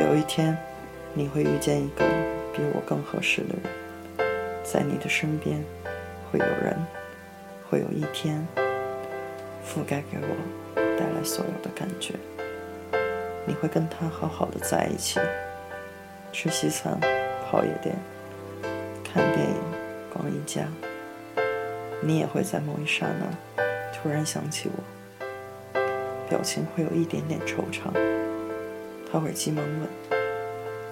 [0.00, 0.56] 有一天，
[1.14, 2.04] 你会遇见一个
[2.52, 5.64] 比我更合适的人，在你的身边，
[6.30, 6.76] 会有人，
[7.70, 8.46] 会有一天，
[9.66, 12.14] 覆盖给我带来所有的感觉。
[13.46, 15.18] 你会跟他好好的在一起，
[16.32, 16.98] 吃西餐，
[17.48, 17.96] 泡夜店，
[19.02, 19.56] 看电影，
[20.12, 20.62] 逛一家。
[22.02, 25.80] 你也会在某一刹那，突然想起我，
[26.28, 27.90] 表情会有一点点惆怅。
[29.10, 29.88] 他会急忙问：“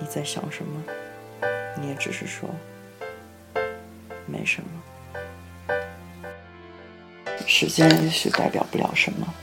[0.01, 0.83] 你在想什么？”
[1.81, 2.49] 你也只是说
[4.27, 4.69] ：“没什么。”
[7.47, 9.35] 时间也许代表不了什么，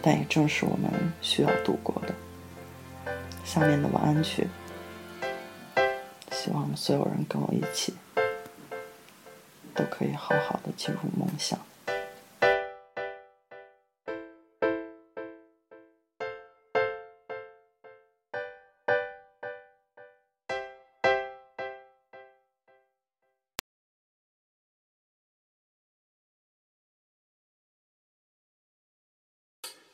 [0.00, 0.88] 但也正是我们
[1.20, 2.14] 需要度过的。
[3.44, 4.46] 下面的晚安曲，
[6.30, 7.94] 希望所有人跟我一起，
[9.74, 11.58] 都可以好好的进入梦想。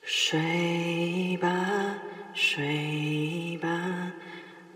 [0.07, 1.49] 睡吧，
[2.35, 4.13] 睡吧，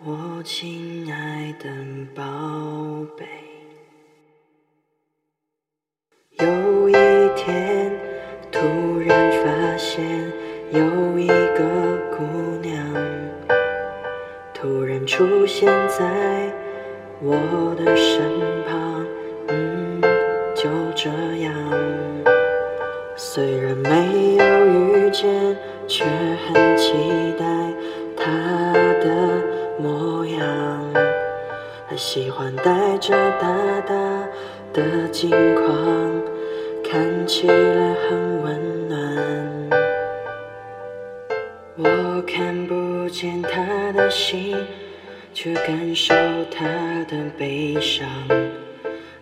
[0.03, 1.69] 我亲爱的
[2.15, 2.25] 宝
[3.15, 3.27] 贝。
[6.39, 6.95] 有一
[7.37, 7.93] 天，
[8.51, 10.03] 突然发现
[10.71, 12.25] 有一个姑
[12.63, 12.95] 娘，
[14.55, 16.51] 突然出现在
[17.21, 18.25] 我的身
[18.67, 19.07] 旁。
[19.49, 20.01] 嗯，
[20.57, 21.11] 就这
[21.43, 21.53] 样，
[23.21, 25.29] 虽然没有遇见，
[25.89, 26.93] 却很期
[27.37, 27.45] 待
[28.17, 29.43] 他的
[29.77, 30.95] 模样。
[31.91, 34.29] 他喜欢戴着大大
[34.73, 36.23] 的镜框，
[36.89, 39.71] 看起来很温暖。
[41.77, 44.57] 我看不见他的心，
[45.35, 46.15] 却感受
[46.53, 46.65] 他
[47.09, 48.09] 的悲伤。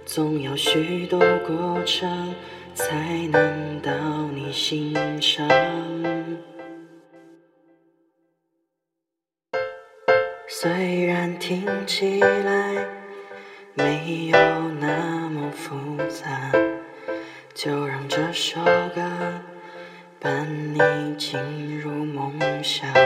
[0.05, 2.35] 总要许多过程，
[2.77, 3.91] 才能到
[4.35, 5.49] 你心上。
[10.47, 12.87] 虽然听起来
[13.73, 14.39] 没有
[14.79, 15.75] 那么复
[16.09, 16.53] 杂，
[17.55, 18.61] 就让这首
[18.95, 19.01] 歌
[20.21, 23.06] 伴你进入梦乡。